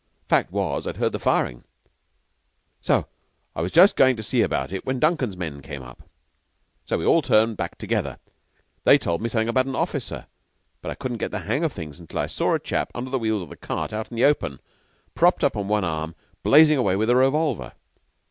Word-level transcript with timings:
Fact 0.27 0.51
was, 0.51 0.87
I'd 0.87 0.97
heard 0.97 1.11
the 1.11 1.19
firing 1.19 1.63
and 2.89 3.05
was 3.55 3.71
just 3.71 3.95
going 3.95 4.15
to 4.15 4.23
see 4.23 4.41
about 4.41 4.71
it, 4.71 4.83
when 4.83 4.99
Duncan's 4.99 5.37
men 5.37 5.61
came 5.61 5.83
up. 5.83 6.09
So 6.85 6.97
we 6.97 7.05
all 7.05 7.21
turned 7.21 7.55
back 7.57 7.77
together. 7.77 8.17
They 8.83 8.97
told 8.97 9.21
me 9.21 9.29
something 9.29 9.47
about 9.47 9.67
an 9.67 9.75
officer, 9.75 10.25
but 10.81 10.89
I 10.89 10.95
couldn't 10.95 11.19
get 11.19 11.29
the 11.29 11.41
hang 11.41 11.63
of 11.63 11.71
things 11.71 12.01
till 12.09 12.17
I 12.17 12.25
saw 12.25 12.55
a 12.55 12.59
chap 12.59 12.89
under 12.95 13.11
the 13.11 13.19
wheels 13.19 13.43
of 13.43 13.49
the 13.49 13.55
cart 13.55 13.93
out 13.93 14.09
in 14.09 14.17
the 14.17 14.25
open, 14.25 14.59
propped 15.13 15.43
up 15.43 15.55
on 15.55 15.67
one 15.67 15.83
arm, 15.83 16.15
blazing 16.41 16.79
away 16.79 16.95
with 16.95 17.11
a 17.11 17.15
revolver. 17.15 17.73